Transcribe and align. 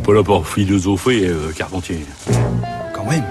n'est 0.00 0.06
pas 0.06 0.14
là 0.14 0.22
pour 0.22 0.48
philosopher, 0.48 1.26
euh, 1.28 1.52
Carpentier. 1.54 2.00
Quand 2.94 3.04
même. 3.04 3.24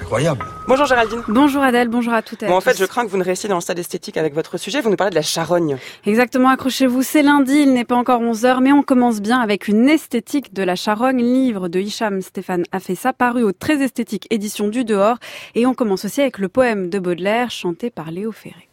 Incroyable. 0.00 0.44
Bonjour 0.68 0.86
Géraldine. 0.86 1.22
Bonjour 1.28 1.62
Adèle, 1.62 1.88
bonjour 1.88 2.12
à 2.12 2.22
toutes 2.22 2.42
et 2.42 2.46
à 2.46 2.48
Bon, 2.48 2.56
en 2.56 2.58
tous. 2.60 2.70
fait, 2.70 2.78
je 2.78 2.84
crains 2.84 3.04
que 3.04 3.10
vous 3.10 3.16
ne 3.16 3.24
restiez 3.24 3.48
dans 3.48 3.56
le 3.56 3.60
stade 3.60 3.78
esthétique 3.78 4.16
avec 4.16 4.32
votre 4.34 4.58
sujet. 4.58 4.80
Vous 4.80 4.90
nous 4.90 4.96
parlez 4.96 5.10
de 5.10 5.16
la 5.16 5.22
charogne. 5.22 5.76
Exactement, 6.06 6.50
accrochez-vous, 6.50 7.02
c'est 7.02 7.22
lundi, 7.22 7.62
il 7.62 7.72
n'est 7.72 7.84
pas 7.84 7.96
encore 7.96 8.20
11h, 8.22 8.60
mais 8.62 8.72
on 8.72 8.82
commence 8.82 9.20
bien 9.20 9.40
avec 9.40 9.66
une 9.66 9.88
esthétique 9.88 10.54
de 10.54 10.62
la 10.62 10.76
charogne, 10.76 11.18
livre 11.20 11.68
de 11.68 11.80
Hicham 11.80 12.22
Stéphane 12.22 12.64
Afessa, 12.70 13.12
paru 13.12 13.42
au 13.42 13.52
Très 13.52 13.82
Esthétique 13.82 14.26
édition 14.30 14.68
du 14.68 14.84
Dehors. 14.84 15.16
Et 15.54 15.66
on 15.66 15.74
commence 15.74 16.04
aussi 16.04 16.20
avec 16.20 16.38
le 16.38 16.48
poème 16.48 16.90
de 16.90 16.98
Baudelaire, 16.98 17.50
chanté 17.50 17.90
par 17.90 18.10
Léo 18.10 18.30
Ferré. 18.30 18.68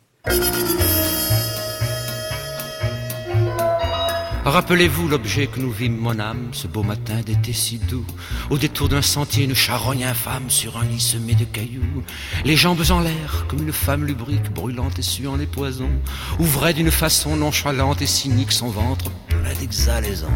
Rappelez-vous 4.46 5.07
l'objet 5.07 5.48
que 5.48 5.59
nous 5.59 5.71
vîmes, 5.71 5.98
mon 5.98 6.20
âme, 6.20 6.49
ce 6.52 6.67
beau 6.67 6.84
matin 6.84 7.22
d'été 7.26 7.52
si 7.52 7.80
doux. 7.80 8.05
Au 8.52 8.59
détour 8.59 8.88
d'un 8.88 9.02
sentier, 9.02 9.45
une 9.45 9.55
charogne 9.55 10.03
infâme 10.03 10.52
sur 10.52 10.77
un 10.77 10.86
lit 10.86 10.99
semé 10.99 11.34
de 11.34 11.45
cailloux. 11.45 12.03
Les 12.44 12.55
jambes 12.55 12.84
en 12.91 13.00
l'air, 13.00 13.45
comme 13.50 13.63
une 13.63 13.73
femme 13.73 14.05
lubrique, 14.05 14.53
brûlante 14.53 15.00
et 15.00 15.02
suant 15.02 15.36
les 15.36 15.48
poisons, 15.48 15.89
ouvrait 16.38 16.76
d'une 16.76 16.91
façon 16.91 17.36
nonchalante 17.36 18.03
et 18.03 18.05
cynique 18.05 18.52
son 18.52 18.70
ventre 18.70 19.09
plein 19.30 19.53
d'exhalaisons. 19.59 20.27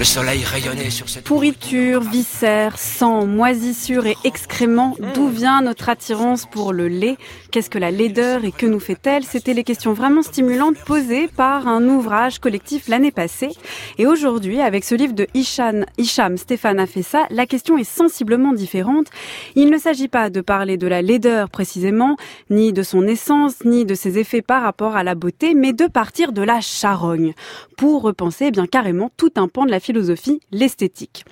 Le 0.00 0.06
soleil 0.06 0.42
rayonnait 0.44 0.88
sur 0.88 1.10
cette 1.10 1.24
Pourriture, 1.24 2.00
viscères, 2.00 2.78
sang, 2.78 3.26
moisissure 3.26 4.06
et 4.06 4.16
excréments, 4.24 4.96
d'où 5.12 5.28
vient 5.28 5.60
notre 5.60 5.90
attirance 5.90 6.46
pour 6.46 6.72
le 6.72 6.88
lait? 6.88 7.18
Qu'est-ce 7.50 7.68
que 7.68 7.76
la 7.76 7.90
laideur 7.90 8.46
et 8.46 8.50
que 8.50 8.64
nous 8.64 8.80
fait-elle? 8.80 9.24
C'était 9.24 9.52
les 9.52 9.62
questions 9.62 9.92
vraiment 9.92 10.22
stimulantes 10.22 10.78
posées 10.86 11.28
par 11.28 11.68
un 11.68 11.86
ouvrage 11.86 12.38
collectif 12.38 12.88
l'année 12.88 13.10
passée. 13.10 13.50
Et 13.98 14.06
aujourd'hui, 14.06 14.62
avec 14.62 14.84
ce 14.84 14.94
livre 14.94 15.12
de 15.12 15.26
Hicham, 15.34 15.84
Hicham 15.98 16.38
Stéphane 16.38 16.80
Afessa, 16.80 17.26
la 17.28 17.44
question 17.44 17.76
est 17.76 17.84
sensiblement 17.84 18.54
différente. 18.54 19.08
Il 19.54 19.68
ne 19.68 19.76
s'agit 19.76 20.08
pas 20.08 20.30
de 20.30 20.40
parler 20.40 20.78
de 20.78 20.86
la 20.86 21.02
laideur 21.02 21.50
précisément, 21.50 22.16
ni 22.48 22.72
de 22.72 22.82
son 22.82 23.06
essence, 23.06 23.66
ni 23.66 23.84
de 23.84 23.94
ses 23.94 24.16
effets 24.16 24.40
par 24.40 24.62
rapport 24.62 24.96
à 24.96 25.04
la 25.04 25.14
beauté, 25.14 25.52
mais 25.52 25.74
de 25.74 25.88
partir 25.88 26.32
de 26.32 26.40
la 26.40 26.62
charogne. 26.62 27.34
Pour 27.76 28.00
repenser 28.00 28.46
eh 28.46 28.50
bien 28.50 28.66
carrément 28.66 29.10
tout 29.18 29.32
un 29.36 29.46
pan 29.46 29.66
de 29.66 29.70
la 29.70 29.80
philosophie, 29.90 30.38
l'esthétique. 30.52 31.24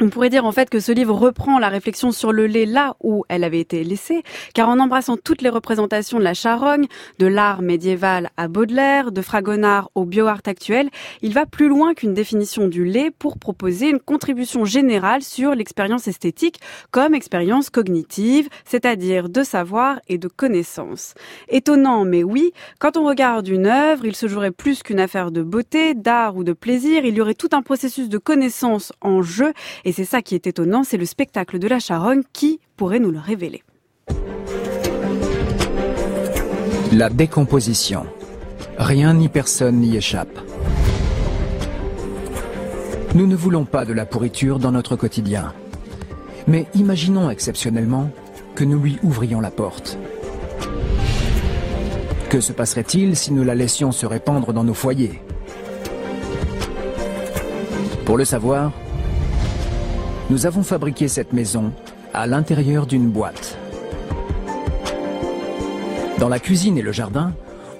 On 0.00 0.08
pourrait 0.08 0.28
dire 0.28 0.44
en 0.44 0.50
fait 0.50 0.70
que 0.70 0.80
ce 0.80 0.90
livre 0.90 1.14
reprend 1.14 1.60
la 1.60 1.68
réflexion 1.68 2.10
sur 2.10 2.32
le 2.32 2.48
lait 2.48 2.66
là 2.66 2.96
où 3.00 3.24
elle 3.28 3.44
avait 3.44 3.60
été 3.60 3.84
laissée, 3.84 4.24
car 4.52 4.68
en 4.68 4.80
embrassant 4.80 5.16
toutes 5.16 5.40
les 5.40 5.48
représentations 5.48 6.18
de 6.18 6.24
la 6.24 6.34
charogne, 6.34 6.86
de 7.20 7.28
l'art 7.28 7.62
médiéval 7.62 8.30
à 8.36 8.48
Baudelaire, 8.48 9.12
de 9.12 9.22
Fragonard 9.22 9.92
au 9.94 10.04
bioart 10.04 10.40
actuel, 10.46 10.90
il 11.22 11.32
va 11.32 11.46
plus 11.46 11.68
loin 11.68 11.94
qu'une 11.94 12.12
définition 12.12 12.66
du 12.66 12.84
lait 12.84 13.12
pour 13.16 13.38
proposer 13.38 13.88
une 13.88 14.00
contribution 14.00 14.64
générale 14.64 15.22
sur 15.22 15.54
l'expérience 15.54 16.08
esthétique 16.08 16.58
comme 16.90 17.14
expérience 17.14 17.70
cognitive, 17.70 18.48
c'est-à-dire 18.64 19.28
de 19.28 19.44
savoir 19.44 20.00
et 20.08 20.18
de 20.18 20.26
connaissance. 20.26 21.14
Étonnant, 21.48 22.04
mais 22.04 22.24
oui, 22.24 22.52
quand 22.80 22.96
on 22.96 23.06
regarde 23.06 23.46
une 23.46 23.68
œuvre, 23.68 24.04
il 24.04 24.16
se 24.16 24.26
jouerait 24.26 24.50
plus 24.50 24.82
qu'une 24.82 24.98
affaire 24.98 25.30
de 25.30 25.42
beauté, 25.42 25.94
d'art 25.94 26.34
ou 26.34 26.42
de 26.42 26.52
plaisir, 26.52 27.04
il 27.04 27.14
y 27.14 27.20
aurait 27.20 27.34
tout 27.34 27.50
un 27.52 27.62
processus 27.62 28.08
de 28.08 28.18
connaissance 28.18 28.92
en 29.00 29.22
jeu 29.22 29.52
et 29.84 29.92
c'est 29.92 30.04
ça 30.04 30.22
qui 30.22 30.34
est 30.34 30.46
étonnant, 30.46 30.84
c'est 30.84 30.96
le 30.96 31.06
spectacle 31.06 31.58
de 31.58 31.68
la 31.68 31.78
charogne 31.78 32.22
qui 32.32 32.60
pourrait 32.76 33.00
nous 33.00 33.10
le 33.10 33.18
révéler. 33.18 33.62
La 36.92 37.10
décomposition. 37.10 38.06
Rien 38.78 39.14
ni 39.14 39.28
personne 39.28 39.76
n'y 39.76 39.96
échappe. 39.96 40.38
Nous 43.14 43.26
ne 43.26 43.36
voulons 43.36 43.64
pas 43.64 43.84
de 43.84 43.92
la 43.92 44.06
pourriture 44.06 44.58
dans 44.58 44.72
notre 44.72 44.96
quotidien. 44.96 45.52
Mais 46.46 46.66
imaginons 46.74 47.30
exceptionnellement 47.30 48.10
que 48.54 48.64
nous 48.64 48.78
lui 48.78 48.98
ouvrions 49.02 49.40
la 49.40 49.50
porte. 49.50 49.98
Que 52.28 52.40
se 52.40 52.52
passerait-il 52.52 53.16
si 53.16 53.32
nous 53.32 53.44
la 53.44 53.54
laissions 53.54 53.92
se 53.92 54.06
répandre 54.06 54.52
dans 54.52 54.64
nos 54.64 54.74
foyers? 54.74 55.20
Pour 58.04 58.18
le 58.18 58.24
savoir, 58.24 58.72
nous 60.30 60.46
avons 60.46 60.62
fabriqué 60.62 61.08
cette 61.08 61.32
maison 61.32 61.72
à 62.12 62.26
l'intérieur 62.26 62.86
d'une 62.86 63.10
boîte. 63.10 63.58
Dans 66.18 66.28
la 66.28 66.38
cuisine 66.38 66.78
et 66.78 66.82
le 66.82 66.92
jardin, 66.92 67.32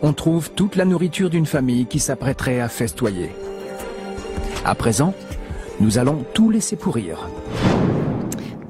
on 0.03 0.13
trouve 0.13 0.51
toute 0.51 0.77
la 0.77 0.85
nourriture 0.85 1.31
d'une 1.31 1.47
famille 1.47 1.87
qui 1.87 1.99
s'apprêterait 1.99 2.61
à 2.61 2.69
festoyer. 2.69 3.31
À 4.65 4.75
présent, 4.75 5.15
nous 5.81 5.99
allons 5.99 6.25
tout 6.35 6.51
laisser 6.51 6.77
pourrir. 6.77 7.29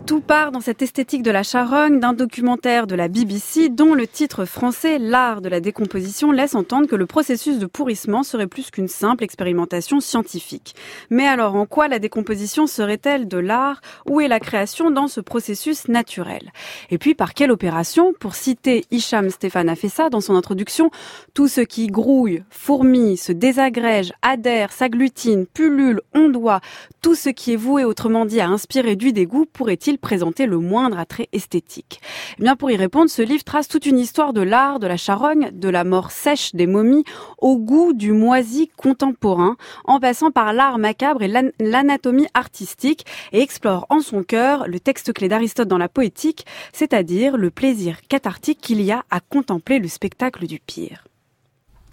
Tout 0.06 0.20
part 0.20 0.52
dans 0.52 0.60
cette 0.60 0.82
esthétique 0.82 1.22
de 1.22 1.30
la 1.30 1.42
charogne 1.42 1.98
d'un 1.98 2.12
documentaire 2.12 2.86
de 2.86 2.94
la 2.94 3.08
BBC 3.08 3.70
dont 3.70 3.94
le 3.94 4.06
titre 4.06 4.44
français 4.44 4.98
L'art 4.98 5.40
de 5.40 5.48
la 5.48 5.60
décomposition 5.60 6.30
laisse 6.30 6.54
entendre 6.54 6.86
que 6.86 6.94
le 6.94 7.06
processus 7.06 7.58
de 7.58 7.64
pourrissement 7.64 8.22
serait 8.22 8.46
plus 8.46 8.70
qu'une 8.70 8.86
simple 8.86 9.24
expérimentation 9.24 10.00
scientifique. 10.00 10.74
Mais 11.08 11.26
alors 11.26 11.54
en 11.54 11.64
quoi 11.64 11.88
la 11.88 11.98
décomposition 11.98 12.66
serait-elle 12.66 13.28
de 13.28 13.38
l'art 13.38 13.80
Où 14.04 14.20
est 14.20 14.28
la 14.28 14.40
création 14.40 14.90
dans 14.90 15.08
ce 15.08 15.22
processus 15.22 15.88
naturel? 15.88 16.52
Et 16.90 16.98
puis 16.98 17.14
par 17.14 17.32
quelle 17.32 17.50
opération? 17.50 18.12
Pour 18.12 18.34
citer 18.34 18.84
Hicham 18.90 19.30
Stéphane 19.30 19.70
Afessa 19.70 20.10
dans 20.10 20.20
son 20.20 20.36
introduction, 20.36 20.90
tout 21.32 21.48
ce 21.48 21.62
qui 21.62 21.86
grouille, 21.86 22.44
fourmille, 22.50 23.16
se 23.16 23.32
désagrège, 23.32 24.12
adhère, 24.20 24.70
s'agglutine, 24.70 25.46
pullule, 25.46 26.02
ondoie, 26.12 26.60
tout 27.00 27.14
ce 27.14 27.30
qui 27.30 27.54
est 27.54 27.56
voué 27.56 27.84
autrement 27.84 28.26
dit 28.26 28.42
à 28.42 28.48
inspirer 28.48 28.96
du 28.96 29.14
dégoût 29.14 29.46
pourrait-il 29.50 29.93
présenter 29.98 30.46
le 30.46 30.58
moindre 30.58 30.98
attrait 30.98 31.28
esthétique? 31.32 32.00
Eh 32.38 32.42
bien, 32.42 32.56
pour 32.56 32.70
y 32.70 32.76
répondre, 32.76 33.10
ce 33.10 33.22
livre 33.22 33.44
trace 33.44 33.68
toute 33.68 33.86
une 33.86 33.98
histoire 33.98 34.32
de 34.32 34.40
l'art, 34.40 34.80
de 34.80 34.86
la 34.86 34.96
charogne, 34.96 35.50
de 35.52 35.68
la 35.68 35.84
mort 35.84 36.10
sèche 36.10 36.54
des 36.54 36.66
momies, 36.66 37.04
au 37.38 37.56
goût 37.58 37.92
du 37.92 38.12
moisi 38.12 38.68
contemporain, 38.76 39.56
en 39.84 40.00
passant 40.00 40.30
par 40.30 40.52
l'art 40.52 40.78
macabre 40.78 41.22
et 41.22 41.28
l'an- 41.28 41.52
l'anatomie 41.58 42.28
artistique, 42.34 43.06
et 43.32 43.40
explore 43.40 43.86
en 43.90 44.00
son 44.00 44.22
cœur 44.22 44.66
le 44.66 44.80
texte 44.80 45.12
clé 45.12 45.28
d'Aristote 45.28 45.68
dans 45.68 45.78
la 45.78 45.88
poétique, 45.88 46.46
c'est-à-dire 46.72 47.36
le 47.36 47.50
plaisir 47.50 48.00
cathartique 48.08 48.60
qu'il 48.60 48.80
y 48.80 48.92
a 48.92 49.04
à 49.10 49.20
contempler 49.20 49.78
le 49.78 49.88
spectacle 49.88 50.46
du 50.46 50.60
pire. 50.60 51.04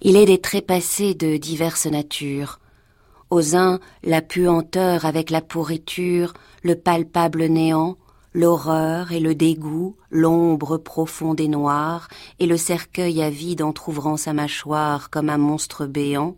Il 0.01 0.18
est 0.18 0.25
des 0.25 0.41
trépassés 0.41 1.13
de 1.13 1.38
diverses 1.38 1.85
natures. 1.85 2.59
Aux 3.31 3.56
uns, 3.56 3.80
la 4.03 4.22
puanteur 4.22 5.06
avec 5.06 5.30
la 5.30 5.40
pourriture, 5.40 6.34
le 6.64 6.75
palpable 6.75 7.46
néant, 7.46 7.96
l'horreur 8.34 9.14
et 9.14 9.22
le 9.22 9.36
dégoût, 9.36 9.96
l'ombre 10.09 10.78
profonde 10.78 11.40
et 11.40 11.47
noire, 11.47 12.09
et 12.40 12.46
le 12.46 12.58
cercueil 12.58 13.24
avide 13.24 13.62
entr'ouvrant 13.62 14.18
sa 14.18 14.34
mâchoire 14.34 15.09
comme 15.09 15.30
un 15.30 15.38
monstre 15.38 15.86
béant. 15.86 16.36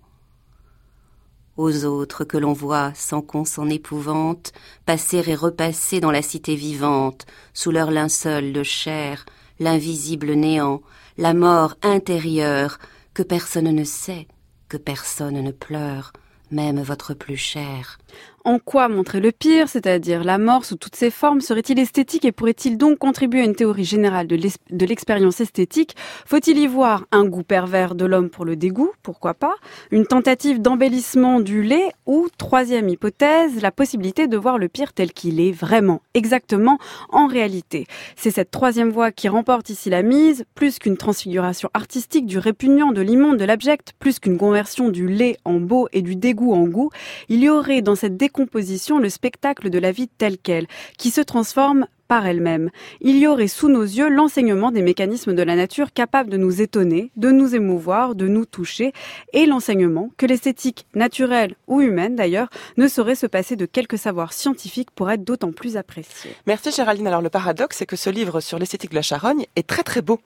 Aux 1.57 1.83
autres 1.85 2.25
que 2.25 2.37
l'on 2.37 2.53
voit, 2.53 2.91
sans 2.93 3.23
qu'on 3.23 3.43
s'en 3.43 3.69
épouvante, 3.69 4.53
passer 4.85 5.23
et 5.25 5.35
repasser 5.35 5.99
dans 5.99 6.11
la 6.11 6.21
cité 6.21 6.55
vivante, 6.55 7.25
sous 7.55 7.71
leur 7.71 7.89
linceul 7.89 8.53
de 8.53 8.61
chair, 8.61 9.25
l'invisible 9.59 10.33
néant, 10.33 10.83
la 11.17 11.33
mort 11.33 11.73
intérieure, 11.81 12.77
que 13.15 13.23
personne 13.23 13.71
ne 13.71 13.83
sait, 13.83 14.27
que 14.69 14.77
personne 14.77 15.41
ne 15.41 15.51
pleure, 15.51 16.13
même 16.53 16.81
votre 16.81 17.13
plus 17.13 17.37
cher. 17.37 17.97
En 18.45 18.59
quoi 18.59 18.89
montrer 18.89 19.21
le 19.21 19.31
pire, 19.31 19.69
c'est-à-dire 19.69 20.25
la 20.25 20.37
mort 20.37 20.65
sous 20.65 20.75
toutes 20.75 20.97
ses 20.97 21.09
formes, 21.09 21.39
serait-il 21.39 21.79
esthétique 21.79 22.25
et 22.25 22.33
pourrait-il 22.33 22.77
donc 22.77 22.97
contribuer 22.97 23.39
à 23.39 23.45
une 23.45 23.55
théorie 23.55 23.85
générale 23.85 24.27
de 24.27 24.85
l'expérience 24.85 25.39
esthétique? 25.39 25.95
Faut-il 26.25 26.57
y 26.57 26.67
voir 26.67 27.05
un 27.13 27.23
goût 27.23 27.43
pervers 27.43 27.95
de 27.95 28.03
l'homme 28.03 28.29
pour 28.29 28.43
le 28.43 28.57
dégoût? 28.57 28.91
Pourquoi 29.01 29.33
pas? 29.33 29.55
Une 29.91 30.05
tentative 30.05 30.61
d'embellissement 30.61 31.39
du 31.39 31.63
lait? 31.63 31.93
Ou, 32.05 32.27
troisième 32.37 32.89
hypothèse, 32.89 33.61
la 33.61 33.71
possibilité 33.71 34.27
de 34.27 34.35
voir 34.35 34.57
le 34.57 34.67
pire 34.67 34.91
tel 34.91 35.13
qu'il 35.13 35.39
est 35.39 35.53
vraiment, 35.53 36.01
exactement, 36.13 36.79
en 37.09 37.27
réalité? 37.27 37.87
C'est 38.17 38.31
cette 38.31 38.51
troisième 38.51 38.91
voie 38.91 39.13
qui 39.13 39.29
remporte 39.29 39.69
ici 39.69 39.89
la 39.89 40.03
mise, 40.03 40.43
plus 40.53 40.79
qu'une 40.79 40.97
transfiguration 40.97 41.69
artistique 41.73 42.25
du 42.25 42.39
répugnant, 42.39 42.91
de 42.91 43.01
l'immonde, 43.01 43.37
de 43.37 43.45
l'abject, 43.45 43.93
plus 43.99 44.19
qu'une 44.19 44.37
conversion 44.37 44.89
du 44.89 45.07
lait 45.07 45.37
en 45.45 45.61
beau 45.61 45.87
et 45.93 46.01
du 46.01 46.17
dégoût 46.17 46.42
en 46.51 46.67
goût, 46.67 46.89
il 47.29 47.41
y 47.41 47.49
aurait 47.49 47.81
dans 47.81 47.95
cette 47.95 48.17
décomposition 48.17 48.99
le 48.99 49.09
spectacle 49.09 49.69
de 49.69 49.79
la 49.79 49.91
vie 49.91 50.09
telle 50.09 50.37
qu'elle, 50.37 50.67
qui 50.97 51.09
se 51.09 51.21
transforme 51.21 51.87
par 52.07 52.27
elle-même. 52.27 52.69
Il 53.01 53.17
y 53.17 53.27
aurait 53.27 53.47
sous 53.47 53.69
nos 53.69 53.81
yeux 53.81 54.09
l'enseignement 54.09 54.71
des 54.71 54.81
mécanismes 54.81 55.33
de 55.33 55.41
la 55.41 55.55
nature 55.55 55.93
capables 55.93 56.29
de 56.29 56.37
nous 56.37 56.61
étonner, 56.61 57.11
de 57.15 57.31
nous 57.31 57.55
émouvoir, 57.55 58.13
de 58.13 58.27
nous 58.27 58.45
toucher, 58.45 58.93
et 59.31 59.45
l'enseignement 59.45 60.11
que 60.17 60.25
l'esthétique 60.25 60.85
naturelle 60.95 61.55
ou 61.67 61.81
humaine 61.81 62.15
d'ailleurs 62.15 62.49
ne 62.77 62.87
saurait 62.87 63.15
se 63.15 63.25
passer 63.25 63.55
de 63.55 63.65
quelques 63.65 63.97
savoirs 63.97 64.33
scientifiques 64.33 64.91
pour 64.91 65.09
être 65.09 65.23
d'autant 65.23 65.51
plus 65.51 65.77
apprécié. 65.77 66.31
Merci 66.45 66.71
Géraldine. 66.71 67.07
Alors 67.07 67.21
le 67.21 67.29
paradoxe, 67.29 67.77
c'est 67.77 67.85
que 67.85 67.95
ce 67.95 68.09
livre 68.09 68.41
sur 68.41 68.59
l'esthétique 68.59 68.91
de 68.91 68.95
la 68.95 69.01
charogne 69.01 69.45
est 69.55 69.67
très 69.67 69.83
très 69.83 70.01
beau. 70.01 70.19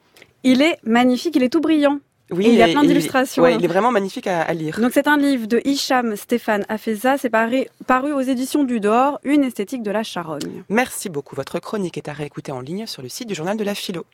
Il 0.44 0.62
est 0.62 0.78
magnifique, 0.84 1.36
il 1.36 1.44
est 1.44 1.50
tout 1.50 1.62
brillant. 1.62 2.00
Oui, 2.32 2.46
Et 2.46 2.50
il 2.50 2.56
y 2.56 2.62
a 2.62 2.68
plein 2.68 2.84
d'illustrations. 2.84 3.44
ouais, 3.44 3.56
il 3.56 3.64
est 3.64 3.68
vraiment 3.70 3.92
magnifique 3.92 4.28
à, 4.28 4.42
à 4.42 4.54
lire. 4.54 4.80
Donc 4.82 4.92
c'est 4.94 5.08
un 5.08 5.18
livre 5.18 5.48
de 5.48 5.62
Hicham 5.64 6.16
Stéphane 6.16 6.66
Afeza, 6.68 7.18
c'est 7.18 7.30
paru, 7.30 7.66
paru 7.86 8.12
aux 8.12 8.20
éditions 8.22 8.64
du 8.66 8.80
Dehors, 8.82 9.20
une 9.24 9.44
esthétique 9.44 9.82
de 9.84 9.92
la 9.92 10.04
charogne. 10.04 10.64
Merci 10.70 11.10
beaucoup. 11.10 11.36
Votre 11.36 11.60
chronique 11.60 11.98
est 11.98 12.10
à 12.10 12.14
réécouter 12.14 12.52
en 12.52 12.60
ligne 12.60 12.86
sur 12.86 13.02
le 13.02 13.10
site 13.10 13.28
du 13.30 13.36
journal 13.36 13.56
de 13.56 13.64
la 13.64 13.76
philo. 13.76 14.06